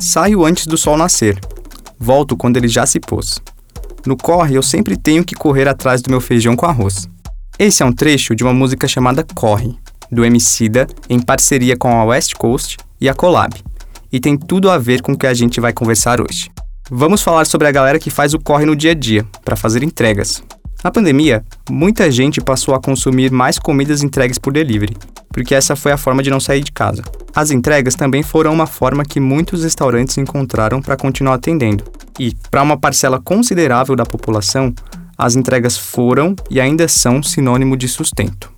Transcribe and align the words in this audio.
Saio 0.00 0.44
antes 0.44 0.66
do 0.66 0.76
sol 0.76 0.96
nascer. 0.96 1.38
Volto 1.98 2.36
quando 2.36 2.56
ele 2.56 2.68
já 2.68 2.84
se 2.84 2.98
pôs. 2.98 3.40
No 4.04 4.16
corre, 4.16 4.56
eu 4.56 4.62
sempre 4.62 4.96
tenho 4.96 5.24
que 5.24 5.34
correr 5.34 5.68
atrás 5.68 6.02
do 6.02 6.10
meu 6.10 6.20
feijão 6.20 6.56
com 6.56 6.66
arroz. 6.66 7.08
Esse 7.58 7.82
é 7.82 7.86
um 7.86 7.92
trecho 7.92 8.34
de 8.34 8.42
uma 8.42 8.52
música 8.52 8.88
chamada 8.88 9.24
Corre, 9.34 9.78
do 10.10 10.24
Emicida, 10.24 10.86
em 11.08 11.20
parceria 11.20 11.76
com 11.76 11.88
a 11.88 12.04
West 12.04 12.34
Coast 12.34 12.76
e 13.00 13.08
a 13.08 13.14
Collab, 13.14 13.54
e 14.12 14.18
tem 14.18 14.36
tudo 14.36 14.68
a 14.68 14.76
ver 14.76 15.00
com 15.00 15.12
o 15.12 15.18
que 15.18 15.26
a 15.26 15.32
gente 15.32 15.60
vai 15.60 15.72
conversar 15.72 16.20
hoje. 16.20 16.50
Vamos 16.90 17.22
falar 17.22 17.46
sobre 17.46 17.68
a 17.68 17.72
galera 17.72 17.98
que 17.98 18.10
faz 18.10 18.34
o 18.34 18.38
corre 18.38 18.66
no 18.66 18.76
dia 18.76 18.90
a 18.90 18.94
dia, 18.94 19.24
para 19.44 19.56
fazer 19.56 19.82
entregas. 19.82 20.42
Na 20.82 20.90
pandemia, 20.90 21.42
muita 21.70 22.10
gente 22.10 22.40
passou 22.40 22.74
a 22.74 22.80
consumir 22.80 23.30
mais 23.30 23.58
comidas 23.58 24.02
entregues 24.02 24.36
por 24.36 24.52
delivery, 24.52 24.96
porque 25.34 25.52
essa 25.52 25.74
foi 25.74 25.90
a 25.90 25.96
forma 25.96 26.22
de 26.22 26.30
não 26.30 26.38
sair 26.38 26.62
de 26.62 26.70
casa. 26.70 27.02
As 27.34 27.50
entregas 27.50 27.96
também 27.96 28.22
foram 28.22 28.52
uma 28.52 28.68
forma 28.68 29.04
que 29.04 29.18
muitos 29.18 29.64
restaurantes 29.64 30.16
encontraram 30.16 30.80
para 30.80 30.96
continuar 30.96 31.34
atendendo. 31.34 31.82
E, 32.20 32.32
para 32.52 32.62
uma 32.62 32.78
parcela 32.78 33.20
considerável 33.20 33.96
da 33.96 34.06
população, 34.06 34.72
as 35.18 35.34
entregas 35.34 35.76
foram 35.76 36.36
e 36.48 36.60
ainda 36.60 36.86
são 36.86 37.20
sinônimo 37.20 37.76
de 37.76 37.88
sustento. 37.88 38.52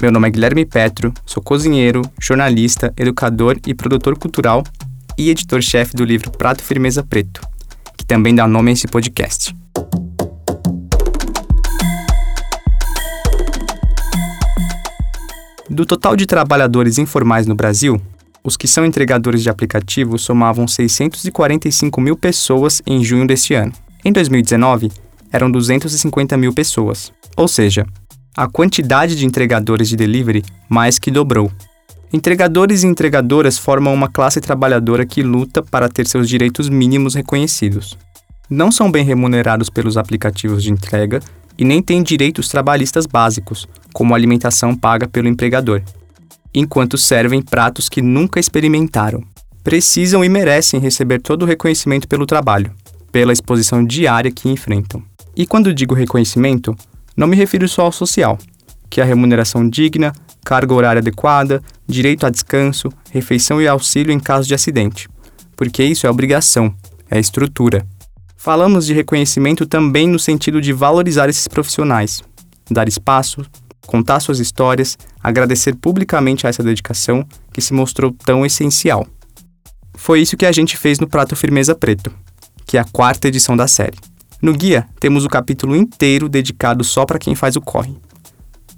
Meu 0.00 0.12
nome 0.12 0.28
é 0.28 0.30
Guilherme 0.30 0.64
Petro, 0.64 1.12
sou 1.26 1.42
cozinheiro, 1.42 2.02
jornalista, 2.20 2.94
educador 2.96 3.58
e 3.66 3.74
produtor 3.74 4.16
cultural 4.16 4.62
e 5.18 5.28
editor-chefe 5.28 5.96
do 5.96 6.04
livro 6.04 6.30
Prato 6.30 6.62
Firmeza 6.62 7.02
Preto, 7.02 7.40
que 7.98 8.06
também 8.06 8.32
dá 8.32 8.46
nome 8.46 8.70
a 8.70 8.72
esse 8.74 8.86
podcast. 8.86 9.52
Do 15.70 15.86
total 15.86 16.16
de 16.16 16.26
trabalhadores 16.26 16.98
informais 16.98 17.46
no 17.46 17.54
Brasil, 17.54 18.02
os 18.42 18.56
que 18.56 18.66
são 18.66 18.84
entregadores 18.84 19.40
de 19.40 19.48
aplicativos 19.48 20.22
somavam 20.22 20.66
645 20.66 22.00
mil 22.00 22.16
pessoas 22.16 22.82
em 22.84 23.04
junho 23.04 23.24
deste 23.24 23.54
ano. 23.54 23.72
Em 24.04 24.10
2019, 24.10 24.90
eram 25.30 25.48
250 25.48 26.36
mil 26.36 26.52
pessoas, 26.52 27.12
ou 27.36 27.46
seja, 27.46 27.86
a 28.36 28.48
quantidade 28.48 29.14
de 29.14 29.24
entregadores 29.24 29.88
de 29.88 29.94
delivery 29.94 30.42
mais 30.68 30.98
que 30.98 31.08
dobrou. 31.08 31.52
Entregadores 32.12 32.82
e 32.82 32.88
entregadoras 32.88 33.56
formam 33.56 33.94
uma 33.94 34.08
classe 34.08 34.40
trabalhadora 34.40 35.06
que 35.06 35.22
luta 35.22 35.62
para 35.62 35.88
ter 35.88 36.04
seus 36.04 36.28
direitos 36.28 36.68
mínimos 36.68 37.14
reconhecidos. 37.14 37.96
Não 38.50 38.72
são 38.72 38.90
bem 38.90 39.04
remunerados 39.04 39.70
pelos 39.70 39.96
aplicativos 39.96 40.64
de 40.64 40.72
entrega 40.72 41.20
e 41.60 41.64
nem 41.64 41.82
têm 41.82 42.02
direitos 42.02 42.48
trabalhistas 42.48 43.04
básicos, 43.04 43.68
como 43.92 44.14
alimentação 44.14 44.74
paga 44.74 45.06
pelo 45.06 45.28
empregador, 45.28 45.82
enquanto 46.54 46.96
servem 46.96 47.42
pratos 47.42 47.86
que 47.86 48.00
nunca 48.00 48.40
experimentaram. 48.40 49.22
Precisam 49.62 50.24
e 50.24 50.28
merecem 50.30 50.80
receber 50.80 51.20
todo 51.20 51.42
o 51.42 51.46
reconhecimento 51.46 52.08
pelo 52.08 52.24
trabalho, 52.24 52.72
pela 53.12 53.30
exposição 53.30 53.84
diária 53.84 54.30
que 54.30 54.48
enfrentam. 54.48 55.02
E 55.36 55.46
quando 55.46 55.74
digo 55.74 55.94
reconhecimento, 55.94 56.74
não 57.14 57.26
me 57.26 57.36
refiro 57.36 57.68
só 57.68 57.82
ao 57.82 57.92
social, 57.92 58.38
que 58.88 58.98
é 58.98 59.04
a 59.04 59.06
remuneração 59.06 59.68
digna, 59.68 60.14
carga 60.42 60.72
horária 60.72 61.00
adequada, 61.00 61.62
direito 61.86 62.24
a 62.24 62.30
descanso, 62.30 62.88
refeição 63.10 63.60
e 63.60 63.68
auxílio 63.68 64.12
em 64.12 64.18
caso 64.18 64.48
de 64.48 64.54
acidente, 64.54 65.10
porque 65.54 65.84
isso 65.84 66.06
é 66.06 66.10
obrigação, 66.10 66.74
é 67.10 67.20
estrutura. 67.20 67.86
Falamos 68.42 68.86
de 68.86 68.94
reconhecimento 68.94 69.66
também 69.66 70.08
no 70.08 70.18
sentido 70.18 70.62
de 70.62 70.72
valorizar 70.72 71.28
esses 71.28 71.46
profissionais, 71.46 72.22
dar 72.70 72.88
espaço, 72.88 73.44
contar 73.86 74.18
suas 74.18 74.38
histórias, 74.38 74.96
agradecer 75.22 75.76
publicamente 75.76 76.46
a 76.46 76.48
essa 76.48 76.62
dedicação 76.62 77.22
que 77.52 77.60
se 77.60 77.74
mostrou 77.74 78.10
tão 78.10 78.46
essencial. 78.46 79.06
Foi 79.94 80.22
isso 80.22 80.38
que 80.38 80.46
a 80.46 80.52
gente 80.52 80.78
fez 80.78 80.98
no 80.98 81.06
Prato 81.06 81.36
Firmeza 81.36 81.74
Preto, 81.74 82.10
que 82.64 82.78
é 82.78 82.80
a 82.80 82.84
quarta 82.84 83.28
edição 83.28 83.54
da 83.54 83.68
série. 83.68 83.98
No 84.40 84.54
guia, 84.54 84.88
temos 84.98 85.26
o 85.26 85.28
capítulo 85.28 85.76
inteiro 85.76 86.26
dedicado 86.26 86.82
só 86.82 87.04
para 87.04 87.18
quem 87.18 87.34
faz 87.34 87.56
o 87.56 87.60
corre. 87.60 87.94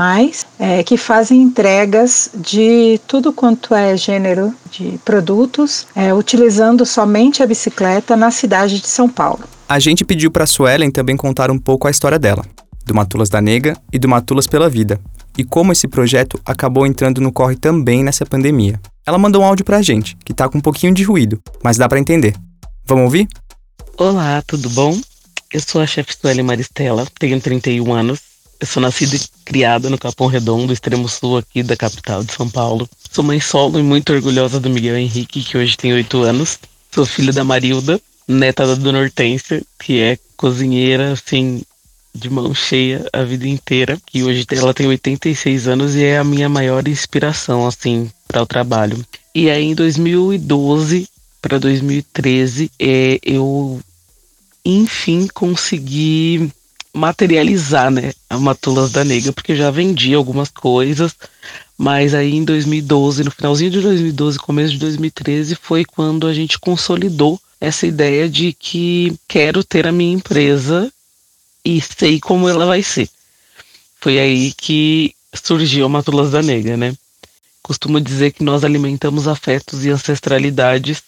é, 0.59 0.83
que 0.83 0.97
fazem 0.97 1.43
entregas 1.43 2.31
de 2.35 3.01
tudo 3.07 3.33
quanto 3.33 3.75
é 3.75 3.97
gênero 3.97 4.55
de 4.71 4.99
produtos, 5.05 5.87
é, 5.95 6.15
utilizando 6.15 6.85
somente 6.87 7.43
a 7.43 7.47
bicicleta 7.47 8.17
na 8.17 8.31
cidade 8.31 8.81
de 8.81 8.87
São 8.87 9.09
Paulo. 9.09 9.45
A 9.69 9.79
gente 9.79 10.05
pediu 10.05 10.31
para 10.31 10.45
a 10.45 10.47
Suelen 10.47 10.91
também 10.91 11.17
contar 11.17 11.51
um 11.51 11.59
pouco 11.59 11.89
a 11.89 11.91
história 11.91 12.19
dela, 12.19 12.45
do 12.85 12.95
Matulas 12.95 13.29
da 13.29 13.41
Nega 13.41 13.77
e 13.93 13.99
do 13.99 14.09
Matulas 14.09 14.47
pela 14.47 14.69
Vida, 14.69 15.01
e 15.37 15.45
como 15.45 15.73
esse 15.73 15.89
projeto 15.89 16.41
acabou 16.45 16.87
entrando 16.87 17.21
no 17.21 17.33
corre 17.33 17.57
também 17.57 18.05
nessa 18.05 18.25
pandemia. 18.25 18.81
Ela 19.07 19.19
mandou 19.19 19.43
um 19.43 19.45
áudio 19.45 19.65
para 19.65 19.79
a 19.79 19.83
gente, 19.83 20.17
que 20.25 20.33
tá 20.33 20.49
com 20.49 20.59
um 20.59 20.61
pouquinho 20.61 20.95
de 20.95 21.03
ruído, 21.03 21.41
mas 21.63 21.77
dá 21.77 21.89
para 21.89 21.99
entender. 21.99 22.35
Vamos 22.85 23.05
ouvir? 23.05 23.29
Olá, 23.99 24.43
tudo 24.47 24.69
bom? 24.71 24.97
Eu 25.53 25.61
sou 25.61 25.81
a 25.81 25.87
chefe 25.87 26.17
Sueli 26.21 26.43
Maristela, 26.43 27.07
tenho 27.19 27.41
31 27.41 27.93
anos. 27.93 28.21
Eu 28.59 28.67
sou 28.67 28.81
nascida 28.81 29.15
e 29.17 29.21
criada 29.45 29.89
no 29.89 29.99
Capão 29.99 30.27
Redondo, 30.27 30.73
extremo 30.73 31.09
sul 31.09 31.39
aqui 31.39 31.63
da 31.63 31.77
capital 31.77 32.25
de 32.25 32.33
São 32.33 32.49
Paulo. 32.49 32.89
Sou 33.13 33.23
mãe 33.23 33.39
solo 33.39 33.79
e 33.79 33.83
muito 33.83 34.13
orgulhosa 34.13 34.59
do 34.59 34.71
Miguel 34.71 34.97
Henrique, 34.97 35.43
que 35.43 35.57
hoje 35.57 35.77
tem 35.77 35.93
8 35.93 36.23
anos. 36.23 36.59
Sou 36.91 37.05
filha 37.05 37.33
da 37.33 37.45
Marilda, 37.45 38.01
neta 38.27 38.67
da 38.67 38.75
Dona 38.75 39.01
Hortência, 39.01 39.63
que 39.79 40.01
é 40.01 40.19
cozinheira, 40.37 41.13
assim, 41.13 41.63
de 42.15 42.31
mão 42.31 42.55
cheia 42.55 43.07
a 43.13 43.23
vida 43.23 43.47
inteira. 43.47 43.99
Que 44.07 44.23
hoje 44.25 44.47
ela 44.51 44.75
tem 44.75 44.87
86 44.87 45.69
anos 45.69 45.95
e 45.95 46.03
é 46.03 46.19
a 46.19 46.25
minha 46.25 46.49
maior 46.49 46.89
inspiração, 46.89 47.67
assim, 47.67 48.11
para 48.27 48.43
o 48.43 48.47
trabalho. 48.47 49.05
E 49.35 49.51
aí, 49.51 49.65
em 49.65 49.75
2012 49.75 51.09
para 51.43 51.59
2013, 51.59 52.71
é, 52.81 53.21
eu 53.23 53.81
enfim 54.67 55.29
consegui 55.29 56.51
materializar, 56.93 57.91
né, 57.91 58.13
a 58.29 58.39
Matulas 58.39 58.91
da 58.91 59.05
Negra, 59.05 59.33
porque 59.33 59.55
já 59.55 59.71
vendi 59.71 60.15
algumas 60.15 60.49
coisas, 60.49 61.15
mas 61.79 62.15
aí 62.15 62.35
em 62.35 62.45
2012, 62.45 63.23
no 63.23 63.31
finalzinho 63.31 63.71
de 63.71 63.81
2012, 63.81 64.39
começo 64.39 64.73
de 64.73 64.79
2013, 64.79 65.55
foi 65.55 65.85
quando 65.85 66.27
a 66.27 66.35
gente 66.35 66.59
consolidou 66.59 67.41
essa 67.61 67.87
ideia 67.87 68.29
de 68.29 68.53
que 68.53 69.15
quero 69.29 69.63
ter 69.63 69.87
a 69.87 69.93
minha 69.93 70.15
empresa 70.15 70.91
e 71.65 71.81
sei 71.81 72.19
como 72.19 72.49
ela 72.49 72.67
vai 72.67 72.83
ser. 72.83 73.09
Foi 74.01 74.19
aí 74.19 74.53
que 74.53 75.15
surgiu 75.35 75.87
a 75.87 75.89
Matulas 75.89 76.31
da 76.31 76.43
Negra, 76.43 76.77
né? 76.77 76.95
Costumo 77.63 78.01
dizer 78.01 78.33
que 78.33 78.43
nós 78.43 78.65
alimentamos 78.65 79.29
afetos 79.29 79.85
e 79.85 79.91
ancestralidades 79.91 81.03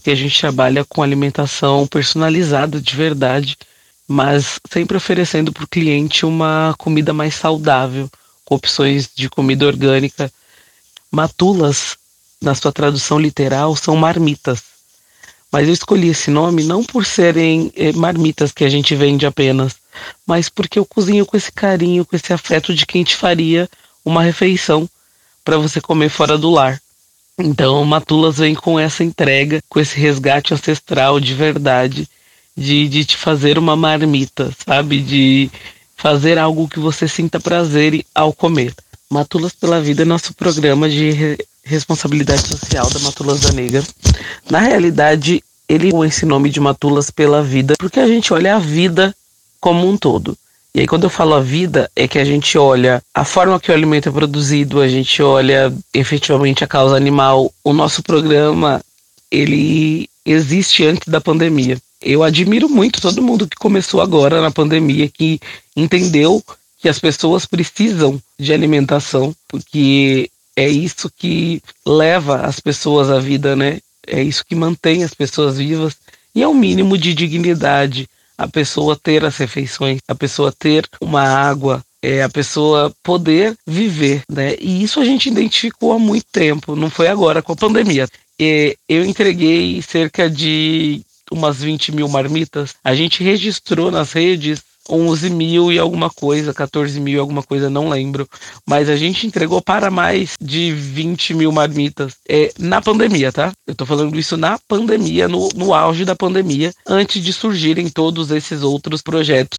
porque 0.00 0.10
a 0.12 0.14
gente 0.14 0.40
trabalha 0.40 0.82
com 0.82 1.02
alimentação 1.02 1.86
personalizada 1.86 2.80
de 2.80 2.96
verdade, 2.96 3.54
mas 4.08 4.58
sempre 4.72 4.96
oferecendo 4.96 5.52
para 5.52 5.64
o 5.64 5.68
cliente 5.68 6.24
uma 6.24 6.74
comida 6.78 7.12
mais 7.12 7.34
saudável, 7.34 8.10
com 8.42 8.54
opções 8.54 9.10
de 9.14 9.28
comida 9.28 9.66
orgânica. 9.66 10.32
Matulas, 11.12 11.98
na 12.40 12.54
sua 12.54 12.72
tradução 12.72 13.18
literal, 13.18 13.76
são 13.76 13.94
marmitas. 13.94 14.62
Mas 15.52 15.68
eu 15.68 15.74
escolhi 15.74 16.08
esse 16.08 16.30
nome 16.30 16.64
não 16.64 16.82
por 16.82 17.04
serem 17.04 17.70
eh, 17.76 17.92
marmitas 17.92 18.52
que 18.52 18.64
a 18.64 18.70
gente 18.70 18.94
vende 18.94 19.26
apenas, 19.26 19.76
mas 20.26 20.48
porque 20.48 20.78
eu 20.78 20.86
cozinho 20.86 21.26
com 21.26 21.36
esse 21.36 21.52
carinho, 21.52 22.06
com 22.06 22.16
esse 22.16 22.32
afeto 22.32 22.74
de 22.74 22.86
quem 22.86 23.04
te 23.04 23.16
faria 23.16 23.68
uma 24.02 24.22
refeição 24.22 24.88
para 25.44 25.58
você 25.58 25.78
comer 25.78 26.08
fora 26.08 26.38
do 26.38 26.48
lar. 26.48 26.80
Então, 27.38 27.84
Matulas 27.84 28.38
vem 28.38 28.54
com 28.54 28.78
essa 28.78 29.02
entrega, 29.02 29.60
com 29.68 29.80
esse 29.80 29.98
resgate 29.98 30.52
ancestral 30.52 31.18
de 31.18 31.34
verdade, 31.34 32.08
de, 32.56 32.88
de 32.88 33.04
te 33.04 33.16
fazer 33.16 33.58
uma 33.58 33.74
marmita, 33.74 34.52
sabe? 34.66 35.00
De 35.00 35.50
fazer 35.96 36.38
algo 36.38 36.68
que 36.68 36.78
você 36.78 37.08
sinta 37.08 37.40
prazer 37.40 38.04
ao 38.14 38.32
comer. 38.32 38.74
Matulas 39.10 39.52
pela 39.52 39.80
Vida 39.80 40.02
é 40.02 40.04
nosso 40.04 40.34
programa 40.34 40.88
de 40.88 41.10
re 41.10 41.38
responsabilidade 41.62 42.48
social 42.48 42.88
da 42.90 42.98
Matulas 43.00 43.40
da 43.40 43.52
Negra. 43.52 43.84
Na 44.50 44.58
realidade, 44.58 45.44
ele 45.68 45.90
esse 46.04 46.26
nome 46.26 46.48
de 46.48 46.58
Matulas 46.58 47.10
pela 47.10 47.42
vida, 47.42 47.74
porque 47.78 48.00
a 48.00 48.06
gente 48.08 48.32
olha 48.32 48.56
a 48.56 48.58
vida 48.58 49.14
como 49.60 49.88
um 49.88 49.96
todo. 49.96 50.36
E 50.74 50.80
aí, 50.80 50.86
quando 50.86 51.04
eu 51.04 51.10
falo 51.10 51.34
a 51.34 51.40
vida, 51.40 51.90
é 51.96 52.06
que 52.06 52.18
a 52.18 52.24
gente 52.24 52.56
olha 52.56 53.02
a 53.12 53.24
forma 53.24 53.58
que 53.58 53.70
o 53.70 53.74
alimento 53.74 54.08
é 54.08 54.12
produzido, 54.12 54.80
a 54.80 54.88
gente 54.88 55.20
olha 55.22 55.72
efetivamente 55.92 56.62
a 56.62 56.66
causa 56.66 56.96
animal. 56.96 57.52
O 57.64 57.72
nosso 57.72 58.02
programa, 58.02 58.80
ele 59.30 60.08
existe 60.24 60.84
antes 60.84 61.08
da 61.08 61.20
pandemia. 61.20 61.76
Eu 62.00 62.22
admiro 62.22 62.68
muito 62.68 63.00
todo 63.00 63.22
mundo 63.22 63.48
que 63.48 63.56
começou 63.56 64.00
agora 64.00 64.40
na 64.40 64.50
pandemia, 64.50 65.08
que 65.08 65.40
entendeu 65.76 66.42
que 66.80 66.88
as 66.88 66.98
pessoas 66.98 67.44
precisam 67.44 68.20
de 68.38 68.52
alimentação, 68.52 69.34
porque 69.48 70.30
é 70.56 70.68
isso 70.68 71.10
que 71.14 71.62
leva 71.84 72.42
as 72.42 72.60
pessoas 72.60 73.10
à 73.10 73.18
vida, 73.18 73.54
né? 73.54 73.80
É 74.06 74.22
isso 74.22 74.44
que 74.46 74.54
mantém 74.54 75.04
as 75.04 75.12
pessoas 75.12 75.58
vivas 75.58 75.96
e 76.34 76.42
é 76.42 76.48
o 76.48 76.54
mínimo 76.54 76.96
de 76.96 77.12
dignidade 77.12 78.08
a 78.40 78.48
pessoa 78.48 78.96
ter 78.96 79.22
as 79.22 79.36
refeições, 79.36 80.00
a 80.08 80.14
pessoa 80.14 80.50
ter 80.50 80.88
uma 80.98 81.22
água, 81.22 81.84
é 82.02 82.22
a 82.22 82.28
pessoa 82.28 82.90
poder 83.02 83.54
viver, 83.66 84.22
né? 84.30 84.56
E 84.58 84.82
isso 84.82 84.98
a 84.98 85.04
gente 85.04 85.28
identificou 85.28 85.92
há 85.92 85.98
muito 85.98 86.24
tempo, 86.32 86.74
não 86.74 86.88
foi 86.88 87.08
agora 87.08 87.42
com 87.42 87.52
a 87.52 87.56
pandemia. 87.56 88.08
E 88.38 88.74
eu 88.88 89.04
entreguei 89.04 89.82
cerca 89.82 90.30
de 90.30 91.02
umas 91.30 91.58
20 91.58 91.92
mil 91.92 92.08
marmitas. 92.08 92.74
A 92.82 92.94
gente 92.94 93.22
registrou 93.22 93.90
nas 93.90 94.12
redes 94.12 94.62
11 94.88 95.30
mil 95.30 95.72
e 95.72 95.78
alguma 95.78 96.10
coisa, 96.10 96.54
14 96.54 97.00
mil 97.00 97.16
e 97.16 97.18
alguma 97.18 97.42
coisa, 97.42 97.68
não 97.68 97.88
lembro. 97.88 98.26
Mas 98.66 98.88
a 98.88 98.96
gente 98.96 99.26
entregou 99.26 99.60
para 99.60 99.90
mais 99.90 100.34
de 100.40 100.72
20 100.72 101.34
mil 101.34 101.52
marmitas 101.52 102.14
é, 102.28 102.52
na 102.58 102.80
pandemia, 102.80 103.32
tá? 103.32 103.52
Eu 103.66 103.74
tô 103.74 103.84
falando 103.84 104.18
isso 104.18 104.36
na 104.36 104.58
pandemia, 104.68 105.28
no, 105.28 105.48
no 105.54 105.74
auge 105.74 106.04
da 106.04 106.16
pandemia, 106.16 106.72
antes 106.86 107.22
de 107.22 107.32
surgirem 107.32 107.88
todos 107.88 108.30
esses 108.30 108.62
outros 108.62 109.02
projetos. 109.02 109.58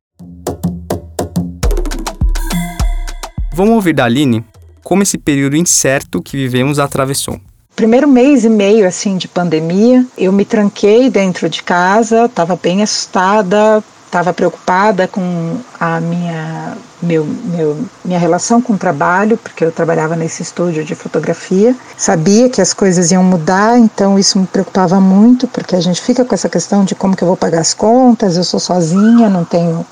Vamos 3.54 3.76
ouvir 3.76 3.94
da 3.94 4.06
Aline 4.06 4.44
como 4.84 5.04
esse 5.04 5.18
período 5.18 5.56
incerto 5.56 6.22
que 6.22 6.36
vivemos 6.36 6.80
atravessou 6.80 7.40
primeiro 7.82 8.08
mês 8.08 8.46
e 8.46 8.50
meio 8.50 8.88
assim 8.88 9.18
de 9.18 9.28
pandemia, 9.28 10.06
eu 10.16 10.32
me 10.32 10.46
tranquei 10.46 11.10
dentro 11.10 11.50
de 11.50 11.64
casa, 11.64 12.26
estava 12.26 12.56
bem 12.56 12.84
assustada, 12.84 13.84
estava 14.12 14.34
preocupada 14.34 15.08
com 15.08 15.58
a 15.80 16.02
minha 16.02 16.76
meu, 17.02 17.26
meu, 17.26 17.78
minha 18.06 18.20
relação 18.20 18.62
com 18.62 18.74
o 18.74 18.78
trabalho, 18.78 19.38
porque 19.38 19.66
eu 19.66 19.72
trabalhava 19.72 20.16
nesse 20.16 20.44
estúdio 20.44 20.84
de 20.84 20.94
fotografia. 20.94 21.76
Sabia 21.98 22.48
que 22.48 22.62
as 22.62 22.74
coisas 22.74 23.10
iam 23.12 23.24
mudar, 23.24 23.80
então 23.80 24.20
isso 24.20 24.38
me 24.38 24.46
preocupava 24.46 25.00
muito, 25.00 25.48
porque 25.48 25.76
a 25.76 25.82
gente 25.82 26.00
fica 26.00 26.24
com 26.24 26.36
essa 26.36 26.50
questão 26.50 26.84
de 26.84 26.94
como 26.94 27.16
que 27.16 27.24
eu 27.24 27.28
vou 27.28 27.38
pagar 27.38 27.62
as 27.62 27.74
contas, 27.74 28.38
eu 28.38 28.44
sou 28.44 28.60
sozinha, 28.60 29.30
não 29.30 29.44
tenho 29.44 29.84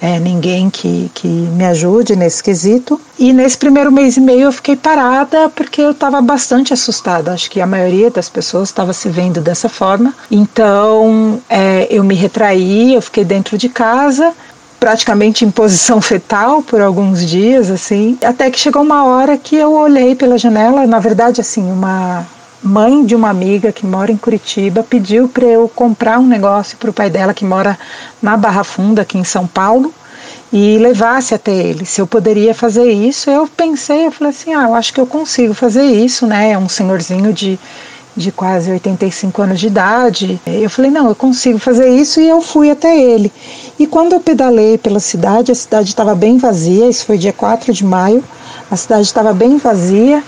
é, 0.00 0.18
ninguém 0.18 0.70
que, 0.70 1.10
que 1.14 1.26
me 1.26 1.64
ajude 1.64 2.14
nesse 2.16 2.42
quesito. 2.42 3.00
E 3.18 3.32
nesse 3.32 3.58
primeiro 3.58 3.90
mês 3.90 4.16
e 4.16 4.20
meio 4.20 4.42
eu 4.42 4.52
fiquei 4.52 4.76
parada 4.76 5.48
porque 5.50 5.80
eu 5.80 5.90
estava 5.90 6.20
bastante 6.20 6.72
assustada. 6.72 7.32
Acho 7.32 7.50
que 7.50 7.60
a 7.60 7.66
maioria 7.66 8.10
das 8.10 8.28
pessoas 8.28 8.68
estava 8.68 8.92
se 8.92 9.08
vendo 9.08 9.40
dessa 9.40 9.68
forma. 9.68 10.14
Então 10.30 11.40
é, 11.48 11.86
eu 11.90 12.04
me 12.04 12.14
retraí, 12.14 12.94
eu 12.94 13.02
fiquei 13.02 13.24
dentro 13.24 13.58
de 13.58 13.68
casa 13.68 14.32
praticamente 14.78 15.44
em 15.44 15.50
posição 15.50 16.00
fetal 16.00 16.62
por 16.62 16.80
alguns 16.80 17.26
dias, 17.26 17.68
assim, 17.68 18.16
até 18.24 18.48
que 18.48 18.60
chegou 18.60 18.82
uma 18.82 19.04
hora 19.04 19.36
que 19.36 19.56
eu 19.56 19.72
olhei 19.72 20.14
pela 20.14 20.38
janela, 20.38 20.86
na 20.86 21.00
verdade, 21.00 21.40
assim, 21.40 21.68
uma 21.70 22.24
mãe 22.62 23.04
de 23.04 23.14
uma 23.14 23.30
amiga 23.30 23.72
que 23.72 23.86
mora 23.86 24.10
em 24.10 24.16
Curitiba 24.16 24.82
pediu 24.82 25.28
para 25.28 25.44
eu 25.44 25.68
comprar 25.68 26.18
um 26.18 26.26
negócio 26.26 26.76
para 26.76 26.90
o 26.90 26.92
pai 26.92 27.08
dela 27.08 27.34
que 27.34 27.44
mora 27.44 27.78
na 28.20 28.36
Barra 28.36 28.64
Funda, 28.64 29.02
aqui 29.02 29.18
em 29.18 29.24
São 29.24 29.46
Paulo, 29.46 29.92
e 30.52 30.78
levasse 30.78 31.34
até 31.34 31.54
ele. 31.54 31.84
Se 31.84 32.00
eu 32.00 32.06
poderia 32.06 32.54
fazer 32.54 32.90
isso, 32.90 33.30
eu 33.30 33.46
pensei, 33.46 34.06
eu 34.06 34.12
falei 34.12 34.30
assim, 34.30 34.54
ah, 34.54 34.64
eu 34.64 34.74
acho 34.74 34.92
que 34.92 35.00
eu 35.00 35.06
consigo 35.06 35.54
fazer 35.54 35.84
isso, 35.84 36.26
né? 36.26 36.52
É 36.52 36.58
um 36.58 36.68
senhorzinho 36.68 37.32
de 37.32 37.58
de 38.18 38.32
quase 38.32 38.70
85 38.72 39.42
anos 39.42 39.60
de 39.60 39.68
idade. 39.68 40.40
Eu 40.44 40.68
falei, 40.68 40.90
não, 40.90 41.08
eu 41.08 41.14
consigo 41.14 41.58
fazer 41.58 41.88
isso 41.88 42.20
e 42.20 42.28
eu 42.28 42.40
fui 42.40 42.70
até 42.70 43.00
ele. 43.00 43.32
E 43.78 43.86
quando 43.86 44.12
eu 44.12 44.20
pedalei 44.20 44.76
pela 44.76 44.98
cidade, 44.98 45.52
a 45.52 45.54
cidade 45.54 45.88
estava 45.88 46.14
bem 46.14 46.36
vazia, 46.36 46.88
isso 46.88 47.06
foi 47.06 47.16
dia 47.16 47.32
4 47.32 47.72
de 47.72 47.84
maio, 47.84 48.22
a 48.70 48.76
cidade 48.76 49.02
estava 49.02 49.32
bem 49.32 49.56
vazia, 49.56 50.22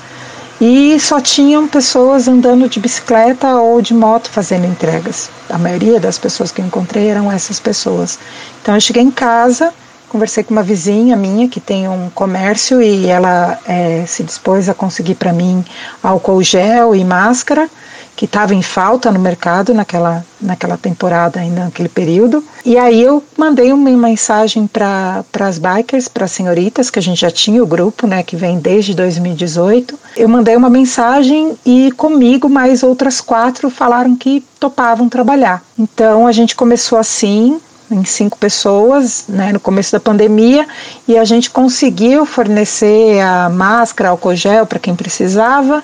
e 0.60 1.00
só 1.00 1.20
tinham 1.20 1.66
pessoas 1.66 2.28
andando 2.28 2.68
de 2.68 2.78
bicicleta 2.78 3.56
ou 3.56 3.80
de 3.80 3.94
moto 3.94 4.28
fazendo 4.28 4.66
entregas. 4.66 5.30
A 5.48 5.56
maioria 5.56 5.98
das 5.98 6.18
pessoas 6.18 6.52
que 6.52 6.60
eu 6.60 6.66
encontrei 6.66 7.08
eram 7.08 7.32
essas 7.32 7.58
pessoas. 7.58 8.18
Então 8.60 8.74
eu 8.74 8.80
cheguei 8.80 9.02
em 9.02 9.10
casa, 9.10 9.72
conversei 10.10 10.44
com 10.44 10.52
uma 10.52 10.62
vizinha 10.62 11.16
minha 11.16 11.48
que 11.48 11.60
tem 11.60 11.88
um 11.88 12.10
comércio 12.10 12.82
e 12.82 13.06
ela 13.06 13.58
é, 13.66 14.04
se 14.06 14.22
dispôs 14.22 14.68
a 14.68 14.74
conseguir 14.74 15.14
para 15.14 15.32
mim 15.32 15.64
álcool 16.02 16.42
gel 16.42 16.94
e 16.94 17.02
máscara 17.04 17.70
que 18.16 18.26
estava 18.26 18.54
em 18.54 18.62
falta 18.62 19.10
no 19.10 19.18
mercado 19.18 19.72
naquela, 19.72 20.24
naquela 20.40 20.76
temporada, 20.76 21.40
ainda 21.40 21.64
naquele 21.64 21.88
período. 21.88 22.44
E 22.64 22.76
aí 22.76 23.02
eu 23.02 23.24
mandei 23.36 23.72
uma 23.72 23.90
mensagem 23.90 24.66
para 24.66 25.24
as 25.40 25.58
bikers, 25.58 26.06
para 26.06 26.26
as 26.26 26.32
senhoritas, 26.32 26.90
que 26.90 26.98
a 26.98 27.02
gente 27.02 27.20
já 27.20 27.30
tinha 27.30 27.62
o 27.62 27.66
grupo, 27.66 28.06
né, 28.06 28.22
que 28.22 28.36
vem 28.36 28.58
desde 28.58 28.94
2018. 28.94 29.98
Eu 30.16 30.28
mandei 30.28 30.54
uma 30.54 30.68
mensagem 30.68 31.56
e 31.64 31.90
comigo 31.92 32.48
mais 32.48 32.82
outras 32.82 33.20
quatro 33.20 33.70
falaram 33.70 34.14
que 34.14 34.44
topavam 34.58 35.08
trabalhar. 35.08 35.62
Então 35.78 36.26
a 36.26 36.32
gente 36.32 36.54
começou 36.54 36.98
assim, 36.98 37.58
em 37.90 38.04
cinco 38.04 38.38
pessoas, 38.38 39.24
né, 39.28 39.52
no 39.52 39.58
começo 39.58 39.90
da 39.92 39.98
pandemia, 39.98 40.66
e 41.08 41.18
a 41.18 41.24
gente 41.24 41.50
conseguiu 41.50 42.24
fornecer 42.24 43.20
a 43.20 43.48
máscara, 43.48 44.10
álcool 44.10 44.34
gel 44.34 44.66
para 44.66 44.78
quem 44.78 44.94
precisava 44.94 45.82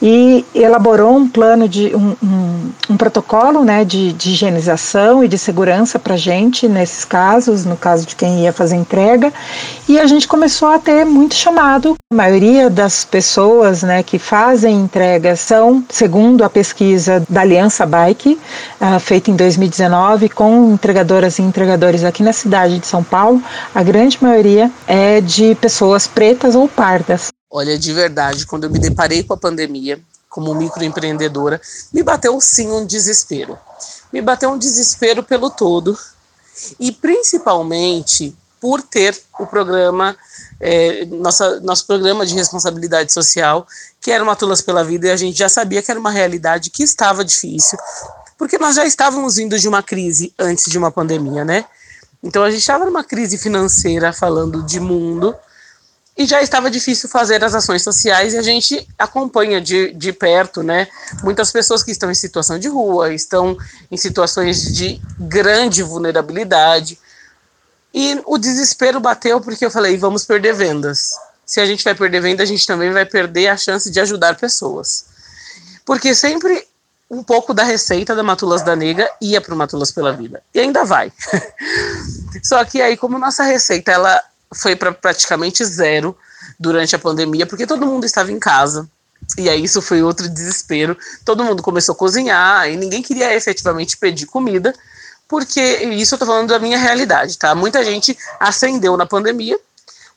e 0.00 0.44
elaborou 0.54 1.16
um 1.16 1.28
plano 1.28 1.68
de 1.68 1.94
um, 1.94 2.14
um, 2.22 2.70
um 2.90 2.96
protocolo 2.96 3.64
né, 3.64 3.84
de, 3.84 4.12
de, 4.12 4.30
higienização 4.30 5.24
e 5.24 5.28
de 5.28 5.38
segurança 5.38 5.98
para 5.98 6.14
a 6.14 6.18
gente 6.18 6.68
nesses 6.68 7.04
casos, 7.04 7.64
no 7.64 7.76
caso 7.76 8.06
de 8.06 8.14
quem 8.14 8.42
ia 8.42 8.52
fazer 8.52 8.76
entrega, 8.76 9.32
e 9.88 9.98
a 9.98 10.06
gente 10.06 10.28
começou 10.28 10.68
a 10.68 10.78
ter 10.78 11.04
muito 11.04 11.34
chamado. 11.34 11.96
A 12.12 12.14
maioria 12.14 12.68
das 12.68 13.04
pessoas 13.04 13.82
né, 13.82 14.02
que 14.02 14.18
fazem 14.18 14.76
entregas 14.76 15.40
são, 15.40 15.84
segundo 15.88 16.44
a 16.44 16.50
pesquisa 16.50 17.22
da 17.28 17.40
Aliança 17.40 17.86
Bike, 17.86 18.38
uh, 18.80 19.00
feita 19.00 19.30
em 19.30 19.36
2019 19.36 20.28
com 20.28 20.72
entregadoras 20.72 21.38
e 21.38 21.42
entregadores 21.42 22.04
aqui 22.04 22.22
na 22.22 22.32
cidade 22.32 22.78
de 22.78 22.86
São 22.86 23.02
Paulo, 23.02 23.42
a 23.74 23.82
grande 23.82 24.18
maioria 24.22 24.70
é 24.86 25.20
de 25.20 25.54
pessoas 25.56 26.06
pretas 26.06 26.54
ou 26.54 26.68
pardas. 26.68 27.32
Olha, 27.58 27.78
de 27.78 27.90
verdade, 27.90 28.44
quando 28.44 28.64
eu 28.64 28.70
me 28.70 28.78
deparei 28.78 29.22
com 29.22 29.32
a 29.32 29.36
pandemia, 29.38 29.98
como 30.28 30.54
microempreendedora, 30.54 31.58
me 31.90 32.02
bateu 32.02 32.38
sim 32.38 32.70
um 32.70 32.84
desespero. 32.84 33.58
Me 34.12 34.20
bateu 34.20 34.50
um 34.50 34.58
desespero 34.58 35.22
pelo 35.22 35.48
todo 35.48 35.98
e 36.78 36.92
principalmente 36.92 38.36
por 38.60 38.82
ter 38.82 39.18
o 39.40 39.46
programa, 39.46 40.14
é, 40.60 41.06
nossa, 41.06 41.58
nosso 41.60 41.86
programa 41.86 42.26
de 42.26 42.34
responsabilidade 42.34 43.10
social, 43.10 43.66
que 44.02 44.10
era 44.10 44.22
Matulas 44.22 44.60
pela 44.60 44.84
Vida, 44.84 45.06
e 45.06 45.10
a 45.10 45.16
gente 45.16 45.38
já 45.38 45.48
sabia 45.48 45.80
que 45.80 45.90
era 45.90 45.98
uma 45.98 46.10
realidade 46.10 46.68
que 46.68 46.82
estava 46.82 47.24
difícil, 47.24 47.78
porque 48.36 48.58
nós 48.58 48.76
já 48.76 48.84
estávamos 48.84 49.36
vindo 49.36 49.58
de 49.58 49.66
uma 49.66 49.82
crise 49.82 50.30
antes 50.38 50.70
de 50.70 50.76
uma 50.76 50.90
pandemia, 50.90 51.42
né? 51.42 51.64
Então 52.22 52.42
a 52.42 52.50
gente 52.50 52.60
estava 52.60 52.84
numa 52.84 53.02
crise 53.02 53.38
financeira, 53.38 54.12
falando 54.12 54.62
de 54.62 54.78
mundo, 54.78 55.34
e 56.16 56.24
já 56.24 56.40
estava 56.40 56.70
difícil 56.70 57.08
fazer 57.10 57.44
as 57.44 57.54
ações 57.54 57.82
sociais 57.82 58.32
e 58.32 58.38
a 58.38 58.42
gente 58.42 58.88
acompanha 58.98 59.60
de, 59.60 59.92
de 59.92 60.12
perto, 60.12 60.62
né? 60.62 60.88
Muitas 61.22 61.52
pessoas 61.52 61.82
que 61.82 61.90
estão 61.90 62.10
em 62.10 62.14
situação 62.14 62.58
de 62.58 62.68
rua, 62.68 63.12
estão 63.12 63.56
em 63.90 63.96
situações 63.98 64.74
de 64.74 65.00
grande 65.18 65.82
vulnerabilidade. 65.82 66.98
E 67.92 68.20
o 68.24 68.38
desespero 68.38 68.98
bateu 68.98 69.40
porque 69.42 69.66
eu 69.66 69.70
falei: 69.70 69.98
vamos 69.98 70.24
perder 70.24 70.54
vendas. 70.54 71.12
Se 71.44 71.60
a 71.60 71.66
gente 71.66 71.84
vai 71.84 71.94
perder 71.94 72.22
venda, 72.22 72.42
a 72.42 72.46
gente 72.46 72.66
também 72.66 72.90
vai 72.90 73.04
perder 73.04 73.48
a 73.48 73.56
chance 73.56 73.90
de 73.90 74.00
ajudar 74.00 74.36
pessoas. 74.36 75.04
Porque 75.84 76.14
sempre 76.14 76.66
um 77.10 77.22
pouco 77.22 77.54
da 77.54 77.62
receita 77.62 78.16
da 78.16 78.22
Matulas 78.22 78.62
da 78.62 78.74
Nega 78.74 79.08
ia 79.20 79.40
para 79.40 79.54
o 79.54 79.56
Matulas 79.56 79.92
pela 79.92 80.12
Vida. 80.12 80.42
E 80.52 80.58
ainda 80.58 80.84
vai. 80.84 81.12
Só 82.42 82.64
que 82.64 82.80
aí, 82.80 82.96
como 82.96 83.18
nossa 83.18 83.44
receita 83.44 83.92
ela 83.92 84.20
foi 84.54 84.76
para 84.76 84.92
praticamente 84.92 85.64
zero 85.64 86.16
durante 86.58 86.94
a 86.94 86.98
pandemia, 86.98 87.46
porque 87.46 87.66
todo 87.66 87.86
mundo 87.86 88.04
estava 88.04 88.30
em 88.32 88.38
casa. 88.38 88.88
E 89.38 89.48
aí 89.48 89.64
isso 89.64 89.82
foi 89.82 90.02
outro 90.02 90.28
desespero. 90.28 90.96
Todo 91.24 91.44
mundo 91.44 91.62
começou 91.62 91.94
a 91.94 91.98
cozinhar 91.98 92.68
e 92.70 92.76
ninguém 92.76 93.02
queria 93.02 93.34
efetivamente 93.34 93.96
pedir 93.96 94.26
comida, 94.26 94.74
porque 95.28 95.60
isso 95.60 96.14
eu 96.14 96.18
tô 96.18 96.26
falando 96.26 96.48
da 96.48 96.58
minha 96.58 96.78
realidade, 96.78 97.36
tá? 97.36 97.54
Muita 97.54 97.84
gente 97.84 98.16
acendeu 98.38 98.96
na 98.96 99.06
pandemia, 99.06 99.58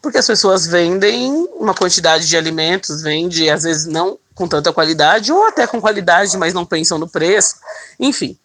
porque 0.01 0.17
as 0.17 0.27
pessoas 0.27 0.67
vendem 0.67 1.48
uma 1.55 1.74
quantidade 1.74 2.27
de 2.27 2.38
alimentos, 2.38 3.01
vende 3.01 3.50
às 3.50 3.63
vezes 3.63 3.86
não 3.86 4.17
com 4.36 4.48
tanta 4.48 4.71
qualidade 4.71 5.31
ou 5.33 5.48
até 5.48 5.67
com 5.67 5.81
qualidade, 5.81 6.38
mas 6.38 6.53
não 6.53 6.65
pensam 6.65 6.98
no 6.98 7.09
preço. 7.09 7.55
Enfim, 8.00 8.38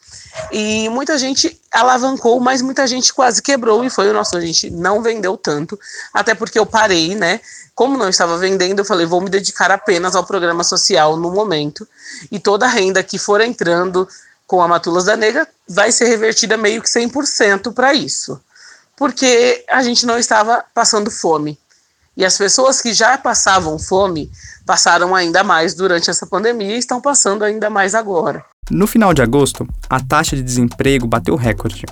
E 0.50 0.88
muita 0.88 1.16
gente 1.16 1.60
alavancou, 1.72 2.40
mas 2.40 2.60
muita 2.60 2.86
gente 2.86 3.14
quase 3.14 3.40
quebrou 3.40 3.84
e 3.84 3.90
foi 3.90 4.08
o 4.10 4.12
nosso. 4.12 4.36
A 4.36 4.40
gente 4.40 4.70
não 4.70 5.02
vendeu 5.02 5.36
tanto, 5.36 5.78
até 6.12 6.34
porque 6.34 6.58
eu 6.58 6.66
parei, 6.66 7.14
né? 7.14 7.40
Como 7.74 7.96
não 7.96 8.08
estava 8.08 8.36
vendendo, 8.36 8.80
eu 8.80 8.84
falei, 8.84 9.06
vou 9.06 9.20
me 9.20 9.30
dedicar 9.30 9.70
apenas 9.70 10.14
ao 10.14 10.24
programa 10.24 10.64
social 10.64 11.16
no 11.16 11.30
momento. 11.30 11.86
E 12.30 12.38
toda 12.38 12.66
a 12.66 12.68
renda 12.68 13.02
que 13.02 13.18
for 13.18 13.40
entrando 13.40 14.08
com 14.46 14.60
a 14.60 14.68
Matulas 14.68 15.04
da 15.04 15.16
Negra 15.16 15.48
vai 15.68 15.90
ser 15.90 16.06
revertida 16.06 16.56
meio 16.56 16.82
que 16.82 16.88
100% 16.88 17.72
para 17.72 17.94
isso. 17.94 18.40
Porque 18.96 19.64
a 19.68 19.82
gente 19.82 20.06
não 20.06 20.18
estava 20.18 20.64
passando 20.74 21.10
fome. 21.10 21.58
E 22.16 22.24
as 22.24 22.38
pessoas 22.38 22.80
que 22.80 22.92
já 22.92 23.18
passavam 23.18 23.78
fome 23.78 24.30
passaram 24.64 25.14
ainda 25.14 25.42
mais 25.42 25.74
durante 25.74 26.10
essa 26.10 26.26
pandemia 26.26 26.76
e 26.76 26.78
estão 26.78 27.00
passando 27.00 27.44
ainda 27.44 27.68
mais 27.68 27.94
agora. 27.94 28.44
No 28.70 28.86
final 28.86 29.12
de 29.12 29.20
agosto, 29.22 29.66
a 29.90 30.00
taxa 30.00 30.34
de 30.34 30.42
desemprego 30.42 31.06
bateu 31.06 31.36
recorde, 31.36 31.84